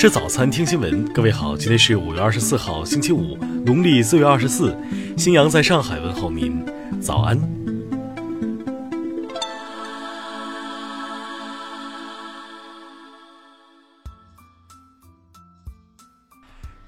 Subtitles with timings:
[0.00, 1.04] 吃早餐，听新闻。
[1.12, 4.74] 各位好，今天是五月二十四号，星期五，农历四月二十四。
[5.14, 6.64] 新阳在上海问候您，
[7.02, 7.38] 早安。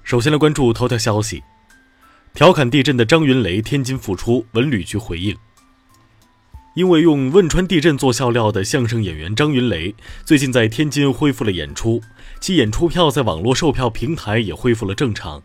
[0.01, 1.43] 首先来关注头条消息：
[2.33, 5.37] 调侃地震的张云雷天津复出，文旅局回应。
[6.75, 9.93] 因为用汶川地震做笑料的相声演员张云雷，
[10.25, 12.01] 最近在天津恢复了演出，
[12.39, 15.43] 其演出票在网络售票平台也恢复了正常。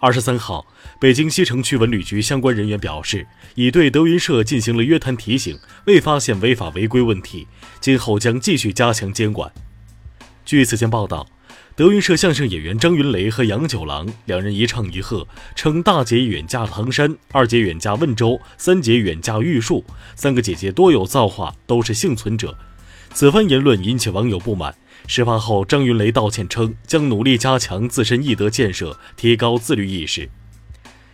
[0.00, 0.66] 二十三号，
[0.98, 7.46] 北京西城区文旅局相关人员表示，已对德云社进行了约谈提醒，未发现违法违规问题，
[7.80, 9.52] 今后将继续加强监管。
[10.44, 11.26] 据此前报道。
[11.74, 15.26] 德云社相声演员张云雷和杨九郎两人一唱一和，
[15.56, 19.82] 称大姐远嫁唐山，二姐远嫁温州，三姐远嫁玉树，
[20.14, 22.58] 三个姐姐多有造化，都是幸存者。
[23.14, 24.74] 此番言论引起网友不满。
[25.06, 30.28] 事发后，张云雷道歉称将努力加强自身艺德建设，提高自律意识。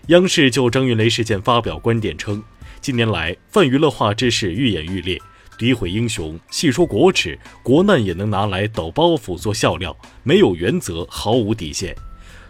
[0.09, 2.43] 央视就张云雷事件发表观点称，
[2.81, 5.21] 近年来泛娱乐化之势愈演愈烈。
[5.59, 11.95] 诋毁英雄，戏说国耻，国难也能拿来抖包袱做笑料，没有原则，毫无底线。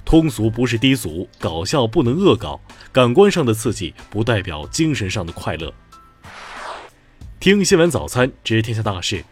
[0.04, 2.60] 通俗不是低俗，搞笑不能恶搞，
[2.92, 5.72] 感官上的刺激不代表精神上的快乐。
[7.40, 9.24] 听新闻早餐知天下大事。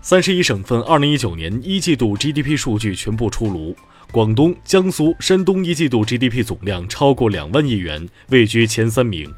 [0.00, 3.76] 三十一省份二零一九年一季度 GDP 数据全部出炉，
[4.10, 9.32] 广东、江苏、山东一季度 GDP 总量超过两万亿元，位居前三名。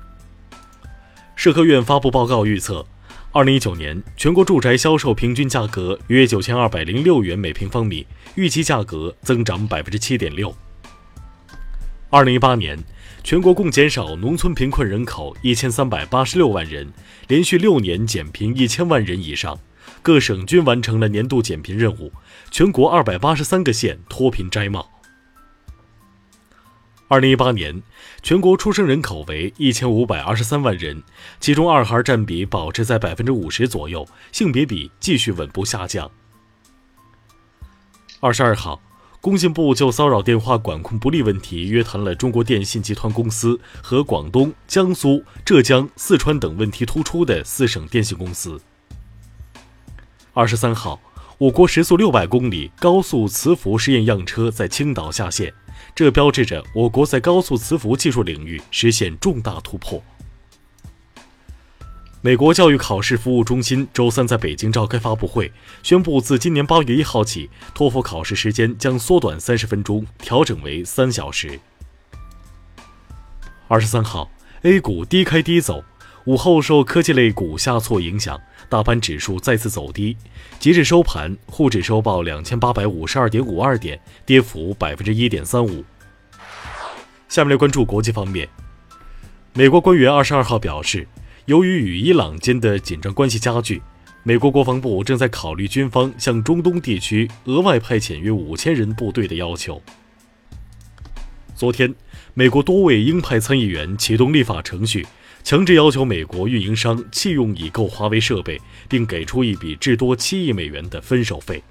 [1.37, 2.87] 社科院发布报告预测，
[3.33, 10.55] 二零一九年全国住宅销售平均价格约九千二百零六元每平方米，预期价格增长百分之七点六。
[12.09, 12.79] 二零一八年，
[13.25, 16.91] 全国共减少农村贫困人口一千三百八十六万人，
[17.27, 19.59] 连续六年减贫一千万人以上，
[20.01, 22.13] 各省均完成了年度减贫任务，
[22.53, 24.94] 全国二百八十三个县脱贫摘帽。
[27.07, 27.83] 二零一八年，
[28.23, 31.03] 全国出生人口为一千五百二十三万人，
[31.39, 36.11] 其中二孩占比保持在百分之五十左右，性别比继续稳步下降。
[38.21, 38.81] 二十二号，
[39.21, 48.59] 工信部就骚扰电话管控不力问题约谈了中国电信集团公司和广东、江苏、浙江、四川等问题突出的四省电信公司。
[50.33, 50.99] 二十三号，
[51.37, 55.53] 我国时速六百公里高速磁浮试验样车在青岛下线。
[55.95, 60.03] 这标志着我国在高速磁浮技术领域实现重大突破。
[62.21, 71.61] 美国教育考试服务中心周三在北京召开发布会，宣布自今年八月一号起，托福考试时间将缩短三十分钟，调整为三小时。
[73.69, 74.31] 二十三号
[74.63, 75.85] ，A 股低开低走，
[76.25, 78.41] 午后受科技类股下挫影响，
[78.71, 80.17] 大盘指数再次走低。
[80.59, 85.85] 截至收盘，沪指收报两千八百五十二点五二点，跌幅百分之一点三五。
[87.29, 88.49] 下面来关注国际方面。
[89.53, 91.07] 美国官员二十二号表示，
[91.45, 93.83] 由于与伊朗间的紧张关系加剧，
[94.23, 99.83] 美国国防部正在考虑军方向中东地区额外派遣约五千人部队的要求。
[101.55, 101.95] 昨天，
[102.33, 105.07] 美国多位鹰派参议员启动立法程序。
[105.45, 111.63] 强制要求美国运营商弃用已购华为设备，并给出一笔至多七亿美元的分手费。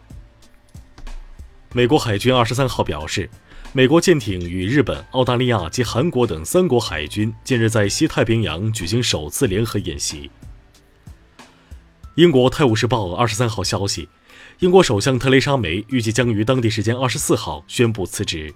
[1.73, 3.27] 美国海军二十三号表示，
[3.73, 10.29] 美国舰艇与日本、澳大利亚及韩国等三国海军近日在西太平洋举行首次联合演习。
[12.13, 14.07] 英国《泰晤士报》二十三号消息，
[14.59, 18.53] 英国首相特蕾莎梅预计将于当地时间二十四号宣布辞职。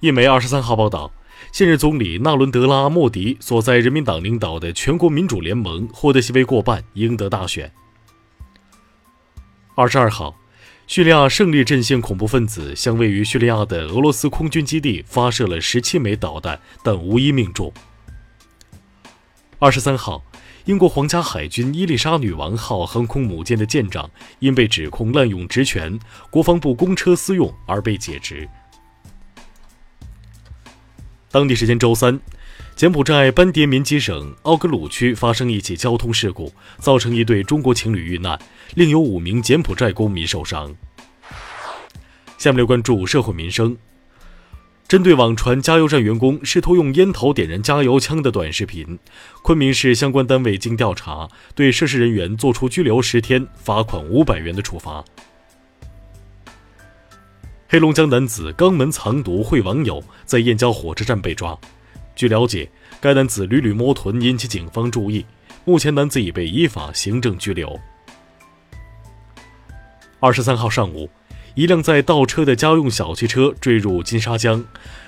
[0.00, 1.10] 印媒二十三号报道。
[1.52, 7.70] 现任总理纳伦德拉·莫迪所在人民党领导的全国民主联盟获得席位过半，赢得大选。
[9.74, 10.36] 二十二号，
[10.86, 17.72] 叙利亚胜利阵线恐怖分子向位于叙利亚的俄罗斯空军基地发射了十七枚导弹，但无一命中。
[19.58, 20.22] 二十三号，
[20.64, 25.98] 英国皇家海军伊丽莎女王号航空母舰的舰长因被指控滥用职权、
[26.30, 28.48] 国防部公车私用而被解职。
[31.32, 32.18] 当地时间周三，
[32.74, 38.36] 柬埔寨班迭民吉省奥格鲁区发生一起交通事故，造成一对中国情侣遇难，
[38.74, 40.74] 另有五名柬埔寨公民受伤。
[42.36, 43.76] 下面来关注社会民生。
[44.88, 48.98] 针对网传加油站员工试图用烟头点燃加油枪的短视频，
[49.44, 55.04] 昆明市相关单位经调查，对涉事人员作出拘留十天、罚款五百元的处罚。
[57.72, 61.56] 黑龙江男子肛门藏毒会网友在燕郊火车站被抓。
[62.16, 62.68] 据了解，
[63.00, 65.24] 该男子屡屡摸臀引起警方注意，
[65.64, 67.78] 目前男子已被依法行政拘留。
[70.18, 71.08] 二十三号上午，
[71.54, 74.64] 一辆在倒车的家用小汽车坠入金沙江，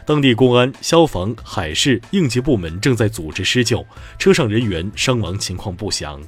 [0.06, 3.85] 当地公安、消防、海事、应急部门正在组织施救，
[4.20, 6.23] 车上人员伤亡情况不详。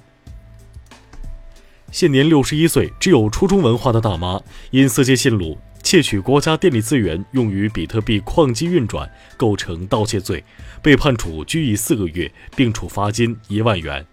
[1.92, 4.40] 现年六十一岁、只有初中文化的大妈，
[4.72, 10.42] 因色戒线路、窃取国家电力资源用于比特币矿机运转，构成盗窃罪，
[10.82, 14.04] 被判处拘役四个月，并处罚金一万元。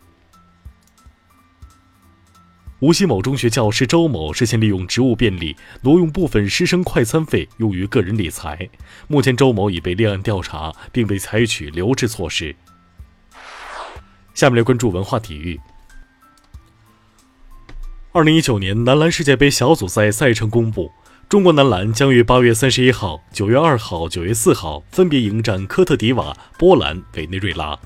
[2.82, 8.70] 无锡某中学教师周某涉嫌利用职务便利挪用部分师生快餐费用于个人理财，
[9.08, 12.54] 目前周某已被立案调查，并被采取留置措施。
[14.34, 15.60] 下面来关注文化体育。
[18.12, 20.92] 二零一九年男篮世界杯小组赛赛程公布，
[21.32, 27.80] 中国男篮将于八月三十一号、九月二号、九月四号分别迎战科特迪瓦、波兰、委内瑞拉。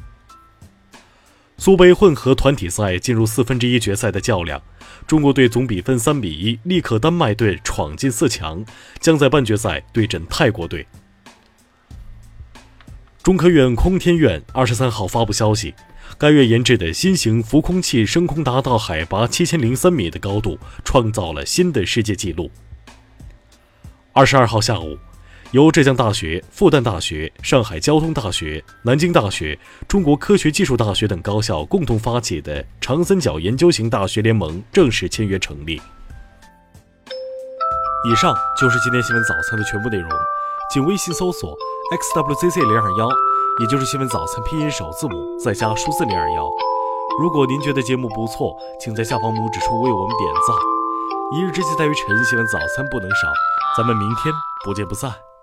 [1.55, 4.59] 苏杯混合团体赛进入四分之一决赛的较量，
[5.05, 8.65] 中国队总比分三比一力克丹麦队，闯进四强，
[8.99, 10.87] 将在半决赛对阵泰国队。
[13.21, 15.75] 中科院空天院二十三号发布消息，
[16.17, 22.49] 该院研制的新型浮空器升空达到海拔七千零三米的高度，创造了新的世界纪录。
[24.17, 24.97] 二十二号下午。
[25.51, 29.59] 由浙江大学、复旦大学、上海交通大学、南京大学、
[29.89, 35.81] 中国科学技术大学等高校共同发起的长三角研究型大学联盟正式签约成立。
[38.09, 40.09] 以上就是今天新闻早餐的全部内容，
[40.73, 41.53] 请微信搜索
[41.91, 43.09] xwzc 零二幺，
[43.59, 46.47] 也就是新闻早餐拼音首字母再加数字零二幺。
[47.19, 50.55] 如果您觉得节目不错，请在下方拇指处为我们点赞。
[51.35, 53.27] 一日之计在于晨，新闻早餐不能少，
[53.75, 54.33] 咱们明天
[54.63, 55.34] 不见不散。